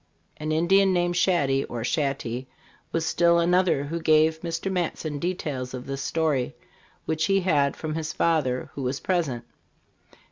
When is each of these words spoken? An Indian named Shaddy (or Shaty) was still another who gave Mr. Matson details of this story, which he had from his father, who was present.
An 0.37 0.51
Indian 0.51 0.93
named 0.93 1.15
Shaddy 1.15 1.63
(or 1.65 1.83
Shaty) 1.83 2.47
was 2.91 3.05
still 3.05 3.37
another 3.37 3.83
who 3.83 3.99
gave 3.99 4.41
Mr. 4.41 4.71
Matson 4.71 5.19
details 5.19 5.75
of 5.75 5.85
this 5.85 6.01
story, 6.01 6.55
which 7.05 7.25
he 7.25 7.41
had 7.41 7.75
from 7.77 7.93
his 7.93 8.11
father, 8.11 8.71
who 8.73 8.81
was 8.81 8.99
present. 8.99 9.43